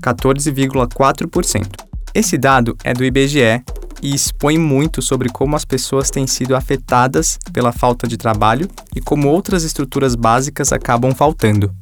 14,4%. 0.00 1.66
Esse 2.14 2.38
dado 2.38 2.76
é 2.84 2.94
do 2.94 3.04
IBGE 3.04 3.62
e 4.02 4.14
expõe 4.14 4.58
muito 4.58 5.00
sobre 5.02 5.28
como 5.28 5.56
as 5.56 5.64
pessoas 5.64 6.10
têm 6.10 6.26
sido 6.26 6.54
afetadas 6.54 7.38
pela 7.52 7.72
falta 7.72 8.06
de 8.06 8.16
trabalho 8.16 8.68
e 8.94 9.00
como 9.00 9.28
outras 9.28 9.64
estruturas 9.64 10.14
básicas 10.14 10.72
acabam 10.72 11.14
faltando 11.14 11.74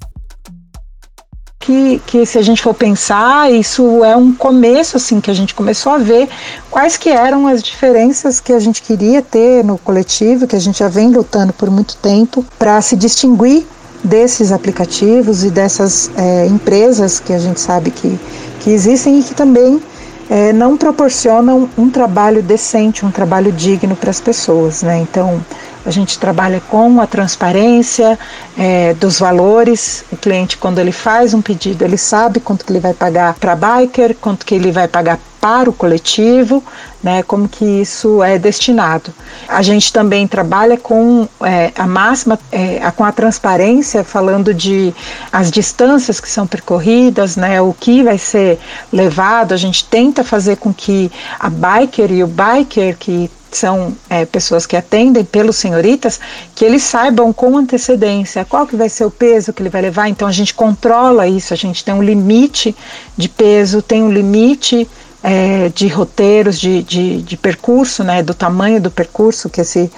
que, 1.71 2.03
que 2.07 2.27
se 2.27 2.39
a 2.39 2.43
gente 2.43 2.63
for 2.63 2.75
pensar, 2.75 3.53
isso 3.53 4.05
é 4.05 4.17
um 4.17 4.33
começo 4.33 4.97
assim 4.97 5.21
que 5.21 5.31
a 5.31 5.35
gente 5.35 5.55
começou 5.55 5.93
a 5.93 5.99
ver 5.99 6.29
quais 6.71 6.97
que 6.97 7.09
eram 7.09 7.47
as 7.47 7.63
diferenças 7.63 8.41
que 8.41 8.53
a 8.53 8.59
gente 8.59 8.83
queria 8.83 9.23
ter 9.23 9.63
no 9.63 9.79
coletivo, 9.79 10.47
que 10.47 10.57
a 10.57 10.59
gente 10.59 10.79
já 10.79 10.89
vem 10.89 11.11
lutando 11.11 11.53
por 11.53 11.71
muito 11.71 11.97
tempo 11.97 12.45
para 12.59 12.81
se 12.81 12.97
distinguir 12.97 13.67
desses 14.03 14.53
aplicativos 14.53 15.45
e 15.45 15.51
dessas 15.51 16.11
é, 16.17 16.47
empresas 16.47 17.21
que 17.21 17.33
a 17.33 17.39
gente 17.39 17.61
sabe 17.61 17.91
que, 17.91 18.19
que 18.61 18.71
existem 18.71 19.21
e 19.21 19.23
que 19.23 19.35
também 19.35 19.81
é, 20.29 20.53
não 20.53 20.77
proporcionam 20.77 21.69
um 21.77 21.91
trabalho 21.91 22.43
decente, 22.43 23.05
um 23.05 23.11
trabalho 23.11 23.51
digno 23.51 23.97
para 23.97 24.11
as 24.11 24.21
pessoas. 24.21 24.83
Né? 24.83 25.01
Então, 25.01 25.45
a 25.85 25.91
gente 25.91 26.19
trabalha 26.19 26.61
com 26.69 27.01
a 27.01 27.07
transparência 27.07 28.19
é, 28.57 28.95
dos 28.95 29.19
valores. 29.19 30.05
O 30.13 30.17
cliente, 30.17 30.57
quando 30.57 30.79
ele 30.79 30.93
faz 30.93 31.35
um 31.35 31.43
pedido, 31.43 31.85
ele 31.85 31.99
sabe 31.99 32.39
quanto 32.39 32.65
que 32.65 32.73
ele 32.73 32.81
vai 32.81 32.95
pagar 32.95 33.35
para 33.35 33.57
biker, 33.57 34.17
quanto 34.21 34.47
que 34.47 34.55
ele 34.55 34.71
vai 34.71 34.87
pagar 34.87 35.19
para 35.41 35.71
o 35.71 35.73
coletivo, 35.73 36.63
né, 37.03 37.23
como 37.23 37.49
que 37.49 37.65
isso 37.65 38.23
é 38.23 38.39
destinado. 38.39 39.13
A 39.49 39.63
gente 39.63 39.93
também 39.93 40.29
trabalha 40.29 40.77
com 40.77 41.27
é, 41.43 41.73
a 41.75 41.87
máxima, 41.87 42.39
é, 42.53 42.79
com 42.91 43.05
a 43.05 43.11
transparência, 43.11 44.05
falando 44.05 44.53
de 44.53 44.95
as 45.33 45.51
distâncias 45.51 46.21
que 46.21 46.29
são 46.29 46.47
percorridas, 46.47 47.37
né, 47.37 47.61
o 47.61 47.73
que 47.73 48.03
vai 48.03 48.19
ser 48.19 48.59
levado. 48.93 49.55
A 49.55 49.57
gente 49.57 49.85
tenta 49.85 50.23
fazer 50.23 50.57
com 50.57 50.75
que 50.75 51.11
a 51.39 51.49
biker 51.49 52.13
e 52.13 52.23
o 52.23 52.27
biker 52.27 52.97
que 52.99 53.31
são 53.51 53.97
é, 54.09 54.25
pessoas 54.25 54.67
que 54.67 54.77
atendem 54.77 55.25
pelos 55.25 55.57
senhoritas, 55.57 56.21
que 56.55 56.65
eles 56.65 56.83
saibam 56.83 57.33
com 57.33 57.57
antecedência 57.57 58.45
qual 58.45 58.67
que 58.67 58.77
vai 58.77 58.89
ser 58.89 59.05
o 59.05 59.11
peso 59.11 59.53
que 59.53 59.63
ele 59.63 59.71
vai 59.71 59.83
levar. 59.83 60.09
Então 60.09 60.29
a 60.29 60.33
gente 60.33 60.55
controla 60.55 61.27
isso, 61.27 61.53
a 61.53 61.57
gente 61.57 61.85
tem 61.85 61.95
um 61.95 62.03
limite 62.03 62.77
de 63.17 63.29
peso, 63.29 63.83
tem 63.83 64.03
um 64.03 64.13
limite 64.13 64.89
é, 65.23 65.69
de 65.69 65.87
roteiros, 65.89 66.59
de, 66.59 66.83
de, 66.83 67.23
de, 67.23 67.37
percurso, 67.37 68.03
né, 68.03 68.23
do 68.23 68.35
tamanho 68.35 68.81
do 68.81 68.91
percurso 68.91 69.49
que, 69.51 69.61
esse, 69.61 69.91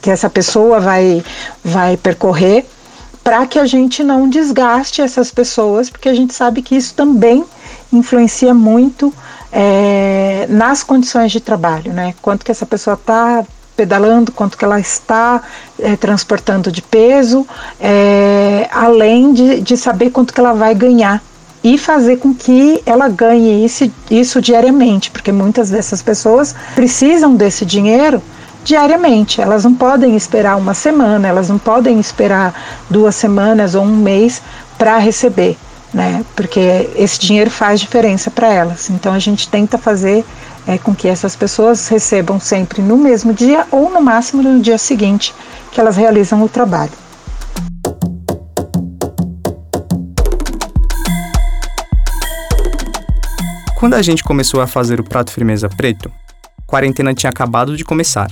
que 0.00 0.10
essa 0.10 0.30
pessoa 0.30 0.80
vai, 0.80 1.22
vai 1.62 1.96
percorrer, 1.96 2.66
para 3.22 3.46
que 3.46 3.58
a 3.58 3.66
gente 3.66 4.02
não 4.02 4.28
desgaste 4.28 5.00
essas 5.00 5.30
pessoas, 5.30 5.88
porque 5.88 6.08
a 6.08 6.14
gente 6.14 6.34
sabe 6.34 6.62
que 6.62 6.76
isso 6.76 6.94
também 6.94 7.44
influencia 7.92 8.52
muito 8.52 9.12
é, 9.50 10.46
nas 10.48 10.82
condições 10.82 11.32
de 11.32 11.40
trabalho, 11.40 11.92
né? 11.92 12.14
Quanto 12.20 12.44
que 12.44 12.50
essa 12.50 12.66
pessoa 12.66 12.94
está 12.94 13.44
pedalando, 13.76 14.30
quanto 14.32 14.58
que 14.58 14.64
ela 14.64 14.78
está 14.78 15.42
é, 15.78 15.96
transportando 15.96 16.70
de 16.70 16.82
peso, 16.82 17.46
é, 17.80 18.68
além 18.72 19.32
de, 19.32 19.60
de 19.60 19.76
saber 19.76 20.10
quanto 20.10 20.32
que 20.32 20.40
ela 20.40 20.52
vai 20.52 20.74
ganhar 20.74 21.22
e 21.64 21.78
fazer 21.78 22.18
com 22.18 22.34
que 22.34 22.82
ela 22.84 23.08
ganhe 23.08 23.64
isso, 23.64 23.90
isso 24.10 24.40
diariamente, 24.40 25.10
porque 25.10 25.32
muitas 25.32 25.70
dessas 25.70 26.02
pessoas 26.02 26.54
precisam 26.74 27.34
desse 27.34 27.64
dinheiro 27.64 28.22
diariamente. 28.62 29.40
Elas 29.40 29.64
não 29.64 29.74
podem 29.74 30.14
esperar 30.14 30.56
uma 30.56 30.74
semana, 30.74 31.26
elas 31.26 31.48
não 31.48 31.58
podem 31.58 31.98
esperar 31.98 32.54
duas 32.88 33.16
semanas 33.16 33.74
ou 33.74 33.82
um 33.82 33.96
mês 33.96 34.42
para 34.76 34.98
receber 34.98 35.56
né? 35.94 36.24
Porque 36.34 36.90
esse 36.96 37.20
dinheiro 37.20 37.48
faz 37.48 37.78
diferença 37.78 38.30
para 38.30 38.52
elas. 38.52 38.90
Então 38.90 39.14
a 39.14 39.18
gente 39.20 39.48
tenta 39.48 39.78
fazer 39.78 40.24
é, 40.66 40.76
com 40.76 40.92
que 40.94 41.06
essas 41.06 41.36
pessoas 41.36 41.86
recebam 41.86 42.40
sempre 42.40 42.82
no 42.82 42.96
mesmo 42.96 43.32
dia 43.32 43.64
ou 43.70 43.88
no 43.88 44.02
máximo 44.02 44.42
no 44.42 44.60
dia 44.60 44.76
seguinte 44.76 45.32
que 45.70 45.80
elas 45.80 45.96
realizam 45.96 46.42
o 46.42 46.48
trabalho. 46.48 47.03
Quando 53.84 53.96
a 53.96 54.00
gente 54.00 54.24
começou 54.24 54.62
a 54.62 54.66
fazer 54.66 54.98
o 54.98 55.04
prato 55.04 55.30
firmeza 55.30 55.68
preto, 55.68 56.10
a 56.58 56.62
quarentena 56.66 57.12
tinha 57.12 57.28
acabado 57.28 57.76
de 57.76 57.84
começar. 57.84 58.30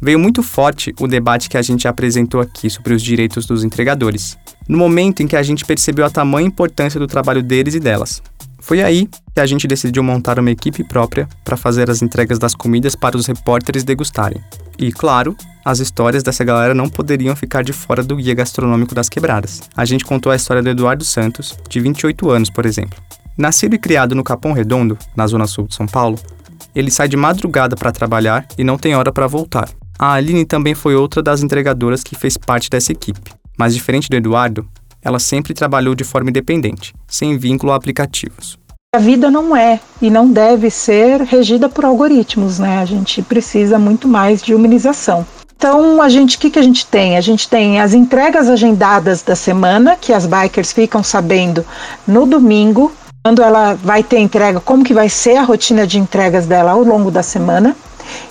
Veio 0.00 0.18
muito 0.18 0.42
forte 0.42 0.94
o 0.98 1.06
debate 1.06 1.50
que 1.50 1.58
a 1.58 1.62
gente 1.62 1.86
apresentou 1.86 2.40
aqui 2.40 2.70
sobre 2.70 2.94
os 2.94 3.02
direitos 3.02 3.44
dos 3.44 3.64
entregadores, 3.64 4.38
no 4.66 4.78
momento 4.78 5.22
em 5.22 5.26
que 5.26 5.36
a 5.36 5.42
gente 5.42 5.66
percebeu 5.66 6.06
a 6.06 6.10
tamanha 6.10 6.48
importância 6.48 6.98
do 6.98 7.06
trabalho 7.06 7.42
deles 7.42 7.74
e 7.74 7.80
delas. 7.80 8.22
Foi 8.60 8.82
aí 8.82 9.06
que 9.34 9.40
a 9.40 9.44
gente 9.44 9.68
decidiu 9.68 10.02
montar 10.02 10.38
uma 10.38 10.50
equipe 10.50 10.82
própria 10.82 11.28
para 11.44 11.58
fazer 11.58 11.90
as 11.90 12.00
entregas 12.00 12.38
das 12.38 12.54
comidas 12.54 12.94
para 12.94 13.14
os 13.14 13.26
repórteres 13.26 13.84
degustarem. 13.84 14.42
E, 14.78 14.90
claro, 14.90 15.36
as 15.66 15.80
histórias 15.80 16.22
dessa 16.22 16.44
galera 16.44 16.72
não 16.72 16.88
poderiam 16.88 17.36
ficar 17.36 17.62
de 17.62 17.74
fora 17.74 18.02
do 18.02 18.16
guia 18.16 18.34
gastronômico 18.34 18.94
das 18.94 19.10
quebradas. 19.10 19.60
A 19.76 19.84
gente 19.84 20.02
contou 20.06 20.32
a 20.32 20.36
história 20.36 20.62
do 20.62 20.70
Eduardo 20.70 21.04
Santos, 21.04 21.58
de 21.68 21.78
28 21.78 22.30
anos, 22.30 22.48
por 22.48 22.64
exemplo. 22.64 22.98
Nascido 23.38 23.74
e 23.74 23.78
criado 23.78 24.16
no 24.16 24.24
Capão 24.24 24.52
Redondo, 24.52 24.98
na 25.14 25.24
zona 25.28 25.46
sul 25.46 25.68
de 25.68 25.74
São 25.76 25.86
Paulo, 25.86 26.18
ele 26.74 26.90
sai 26.90 27.06
de 27.06 27.16
madrugada 27.16 27.76
para 27.76 27.92
trabalhar 27.92 28.44
e 28.58 28.64
não 28.64 28.76
tem 28.76 28.96
hora 28.96 29.12
para 29.12 29.28
voltar. 29.28 29.68
A 29.96 30.14
Aline 30.14 30.44
também 30.44 30.74
foi 30.74 30.96
outra 30.96 31.22
das 31.22 31.40
entregadoras 31.40 32.02
que 32.02 32.16
fez 32.16 32.36
parte 32.36 32.68
dessa 32.68 32.90
equipe. 32.90 33.32
Mas 33.56 33.74
diferente 33.74 34.10
do 34.10 34.16
Eduardo, 34.16 34.66
ela 35.00 35.20
sempre 35.20 35.54
trabalhou 35.54 35.94
de 35.94 36.02
forma 36.02 36.30
independente, 36.30 36.92
sem 37.06 37.38
vínculo 37.38 37.70
a 37.70 37.76
aplicativos. 37.76 38.58
A 38.92 38.98
vida 38.98 39.30
não 39.30 39.54
é 39.56 39.78
e 40.02 40.10
não 40.10 40.32
deve 40.32 40.68
ser 40.68 41.20
regida 41.20 41.68
por 41.68 41.84
algoritmos, 41.84 42.58
né? 42.58 42.78
A 42.78 42.84
gente 42.84 43.22
precisa 43.22 43.78
muito 43.78 44.08
mais 44.08 44.42
de 44.42 44.52
humanização. 44.52 45.24
Então, 45.56 46.02
a 46.02 46.08
gente, 46.08 46.36
o 46.36 46.40
que, 46.40 46.50
que 46.50 46.58
a 46.58 46.62
gente 46.62 46.86
tem? 46.86 47.16
A 47.16 47.20
gente 47.20 47.48
tem 47.48 47.80
as 47.80 47.94
entregas 47.94 48.48
agendadas 48.48 49.22
da 49.22 49.36
semana, 49.36 49.96
que 49.96 50.12
as 50.12 50.26
bikers 50.26 50.72
ficam 50.72 51.02
sabendo 51.02 51.64
no 52.06 52.26
domingo, 52.26 52.92
quando 53.22 53.42
ela 53.42 53.74
vai 53.74 54.02
ter 54.02 54.18
entrega, 54.18 54.60
como 54.60 54.84
que 54.84 54.94
vai 54.94 55.08
ser 55.08 55.36
a 55.36 55.42
rotina 55.42 55.86
de 55.86 55.98
entregas 55.98 56.46
dela 56.46 56.72
ao 56.72 56.82
longo 56.82 57.10
da 57.10 57.22
semana. 57.22 57.76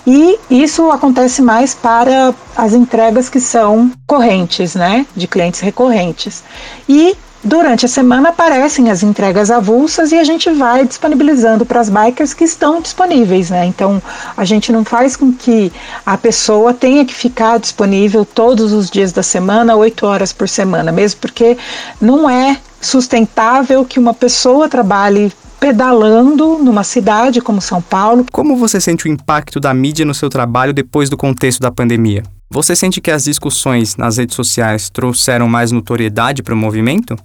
E 0.06 0.38
isso 0.50 0.90
acontece 0.90 1.40
mais 1.40 1.74
para 1.74 2.34
as 2.56 2.72
entregas 2.72 3.28
que 3.28 3.40
são 3.40 3.92
correntes, 4.06 4.74
né, 4.74 5.06
de 5.14 5.28
clientes 5.28 5.60
recorrentes. 5.60 6.42
E 6.88 7.16
Durante 7.42 7.86
a 7.86 7.88
semana 7.88 8.30
aparecem 8.30 8.90
as 8.90 9.04
entregas 9.04 9.48
avulsas 9.48 10.10
e 10.10 10.16
a 10.16 10.24
gente 10.24 10.50
vai 10.50 10.84
disponibilizando 10.84 11.64
para 11.64 11.78
as 11.78 11.88
bikers 11.88 12.34
que 12.34 12.42
estão 12.42 12.80
disponíveis, 12.80 13.48
né? 13.48 13.64
Então 13.64 14.02
a 14.36 14.44
gente 14.44 14.72
não 14.72 14.84
faz 14.84 15.14
com 15.14 15.32
que 15.32 15.72
a 16.04 16.18
pessoa 16.18 16.74
tenha 16.74 17.04
que 17.04 17.14
ficar 17.14 17.60
disponível 17.60 18.24
todos 18.24 18.72
os 18.72 18.90
dias 18.90 19.12
da 19.12 19.22
semana, 19.22 19.76
oito 19.76 20.04
horas 20.04 20.32
por 20.32 20.48
semana, 20.48 20.90
mesmo 20.90 21.20
porque 21.20 21.56
não 22.00 22.28
é 22.28 22.58
sustentável 22.80 23.84
que 23.84 23.98
uma 23.98 24.14
pessoa 24.14 24.68
trabalhe 24.68 25.32
pedalando 25.58 26.58
numa 26.58 26.84
cidade 26.84 27.40
como 27.40 27.60
São 27.60 27.82
Paulo. 27.82 28.24
Como 28.32 28.56
você 28.56 28.80
sente 28.80 29.06
o 29.06 29.08
impacto 29.08 29.58
da 29.58 29.74
mídia 29.74 30.04
no 30.04 30.14
seu 30.14 30.28
trabalho 30.28 30.72
depois 30.72 31.10
do 31.10 31.16
contexto 31.16 31.60
da 31.60 31.70
pandemia? 31.70 32.22
Você 32.50 32.74
sente 32.74 33.00
que 33.00 33.10
as 33.10 33.24
discussões 33.24 33.96
nas 33.96 34.16
redes 34.16 34.34
sociais 34.34 34.88
trouxeram 34.88 35.48
mais 35.48 35.70
notoriedade 35.70 36.42
para 36.42 36.54
o 36.54 36.56
movimento? 36.56 37.16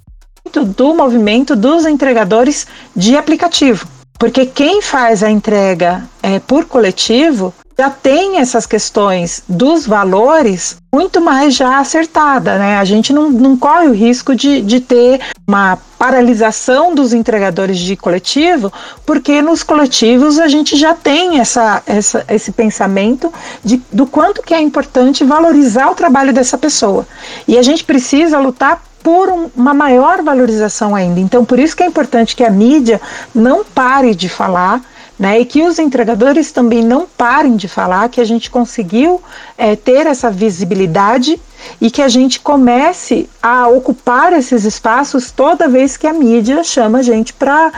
Do 0.75 0.93
movimento 0.93 1.55
dos 1.55 1.86
entregadores 1.86 2.67
de 2.95 3.15
aplicativo. 3.15 3.88
Porque 4.19 4.45
quem 4.45 4.81
faz 4.81 5.24
a 5.24 5.29
entrega 5.29 6.03
é, 6.22 6.39
por 6.39 6.65
coletivo 6.65 7.53
já 7.77 7.89
tem 7.89 8.38
essas 8.38 8.65
questões 8.65 9.44
dos 9.48 9.86
valores 9.86 10.77
muito 10.94 11.20
mais 11.20 11.56
já 11.56 11.80
acertada, 11.80 12.58
né? 12.58 12.77
A 12.77 12.86
gente 12.86 13.12
não, 13.12 13.30
não 13.30 13.58
corre 13.58 13.88
o 13.88 13.94
risco 13.94 14.36
de, 14.36 14.62
de 14.62 14.80
ter 14.80 15.22
uma 15.48 15.77
paralisação 15.98 16.94
dos 16.94 17.13
entregadores 17.13 17.80
de 17.80 17.96
coletivo, 17.96 18.72
porque 19.06 19.42
nos 19.42 19.63
coletivos 19.63 20.38
a 20.38 20.48
gente 20.48 20.75
já 20.75 20.94
tem 20.94 21.39
essa, 21.39 21.82
essa, 21.86 22.24
esse 22.30 22.51
pensamento 22.51 23.34
de, 23.63 23.82
do 23.92 24.06
quanto 24.06 24.44
que 24.44 24.53
é 24.53 24.62
importante 24.62 25.24
valorizar 25.24 25.89
o 25.89 25.96
trabalho 25.96 26.32
dessa 26.32 26.58
pessoa. 26.58 27.08
E 27.48 27.58
a 27.58 27.63
gente 27.63 27.84
precisa 27.84 28.38
lutar 28.38 28.84
por 29.03 29.30
um, 29.30 29.50
uma 29.56 29.74
maior 29.74 30.22
valorização 30.22 30.96
ainda. 30.96 31.20
Então, 31.20 31.44
por 31.44 31.60
isso 31.60 31.75
que 31.75 31.84
é 31.84 31.86
importante 31.86 32.36
que 32.36 32.44
a 32.44 32.50
mídia 32.50 33.01
não 33.36 33.63
pare 33.63 34.15
de 34.15 34.30
falar. 34.30 34.82
Né, 35.17 35.39
e 35.39 35.46
que 35.46 35.62
os 35.62 35.77
entregadores 35.77 36.51
também 36.51 36.84
não 36.84 37.05
parem 37.05 37.55
de 37.55 37.67
falar 37.67 38.10
que 38.10 38.20
a 38.20 38.24
gente 38.24 38.50
conseguiu 38.50 39.22
é, 39.55 39.75
ter 39.75 40.08
essa 40.08 40.32
visibilidade 40.32 41.39
e 41.79 41.91
que 41.91 42.01
a 42.01 42.08
gente 42.08 42.39
comece 42.39 43.29
a 43.41 43.67
ocupar 43.67 44.34
esses 44.34 44.65
espaços 44.65 45.29
toda 45.29 45.70
vez 45.70 45.98
que 45.98 46.08
a 46.08 46.13
mídia 46.13 46.63
chama 46.63 47.00
a 47.00 47.01
gente 47.03 47.32
para 47.32 47.72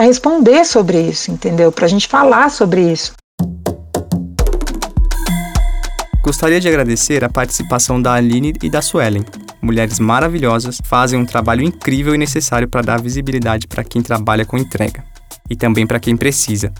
responder 0.00 0.64
sobre 0.66 1.00
isso, 1.00 1.30
entendeu? 1.30 1.72
Para 1.72 1.86
a 1.86 1.88
gente 1.88 2.06
falar 2.06 2.50
sobre 2.50 2.92
isso. 2.92 3.14
Gostaria 6.22 6.60
de 6.60 6.68
agradecer 6.68 7.24
a 7.24 7.30
participação 7.30 8.02
da 8.02 8.12
Aline 8.12 8.52
e 8.62 8.68
da 8.68 8.82
Suelen. 8.82 9.24
Mulheres 9.62 9.98
maravilhosas 9.98 10.80
fazem 10.84 11.18
um 11.18 11.24
trabalho 11.24 11.62
incrível 11.62 12.14
e 12.14 12.18
necessário 12.18 12.68
para 12.68 12.82
dar 12.82 13.00
visibilidade 13.00 13.66
para 13.66 13.82
quem 13.82 14.02
trabalha 14.02 14.44
com 14.44 14.58
entrega 14.58 15.15
e 15.48 15.56
também 15.56 15.86
para 15.86 16.00
quem 16.00 16.16
precisa. 16.16 16.72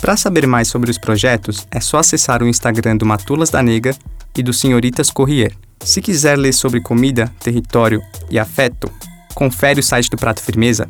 Para 0.00 0.16
saber 0.16 0.46
mais 0.46 0.68
sobre 0.68 0.90
os 0.90 0.98
projetos, 0.98 1.66
é 1.70 1.80
só 1.80 1.98
acessar 1.98 2.42
o 2.42 2.48
Instagram 2.48 2.96
do 2.96 3.06
Matulas 3.06 3.50
da 3.50 3.62
Nega 3.62 3.94
e 4.36 4.42
do 4.42 4.52
Senhoritas 4.52 5.10
Corrier. 5.10 5.54
Se 5.82 6.02
quiser 6.02 6.38
ler 6.38 6.52
sobre 6.52 6.80
comida, 6.80 7.32
território 7.40 8.00
e 8.30 8.38
afeto, 8.38 8.88
confere 9.34 9.80
o 9.80 9.82
site 9.82 10.08
do 10.10 10.16
Prato 10.16 10.40
Firmeza 10.42 10.86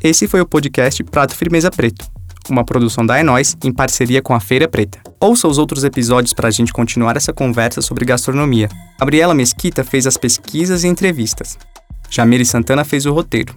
Esse 0.02 0.28
foi 0.28 0.42
o 0.42 0.46
podcast 0.46 1.04
Prato 1.04 1.36
Firmeza 1.36 1.70
Preto, 1.70 2.06
uma 2.50 2.64
produção 2.64 3.06
da 3.06 3.20
Enóis 3.20 3.56
em 3.64 3.72
parceria 3.72 4.22
com 4.22 4.34
a 4.34 4.40
Feira 4.40 4.68
Preta. 4.68 5.00
Ouça 5.20 5.48
os 5.48 5.58
outros 5.58 5.84
episódios 5.84 6.34
para 6.34 6.48
a 6.48 6.52
gente 6.52 6.74
continuar 6.74 7.18
essa 7.18 7.32
conversa 7.32 7.82
sobre 7.82 8.06
gastronomia. 8.06 8.70
Gabriela 9.00 9.34
Mesquita 9.34 9.84
fez 9.84 10.08
as 10.08 10.18
pesquisas 10.18 10.84
e 10.84 10.88
entrevistas. 10.88 11.58
Jamile 12.10 12.46
Santana 12.46 12.84
fez 12.84 13.06
o 13.06 13.14
roteiro. 13.14 13.56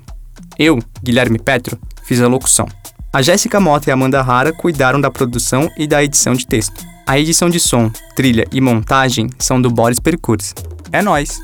Eu, 0.59 0.79
Guilherme 1.03 1.39
Petro, 1.39 1.79
fiz 2.05 2.21
a 2.21 2.29
locução. 2.29 2.69
A 3.13 3.23
Jéssica 3.23 3.61
Mota 3.61 3.89
e 3.89 3.91
a 3.91 3.95
Amanda 3.95 4.21
Rara 4.23 4.53
cuidaram 4.53 5.01
da 5.01 5.11
produção 5.11 5.71
e 5.77 5.87
da 5.87 6.03
edição 6.03 6.35
de 6.35 6.47
texto. 6.47 6.85
A 7.07 7.19
edição 7.19 7.49
de 7.51 7.61
som, 7.61 7.91
trilha 8.17 8.47
e 8.51 8.61
montagem 8.61 9.31
são 9.39 9.61
do 9.61 9.71
Boris 9.71 10.01
Percurso. 10.01 10.55
É 10.91 11.03
nós. 11.03 11.41